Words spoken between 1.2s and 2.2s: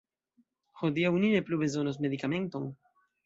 ni ne plu bezonos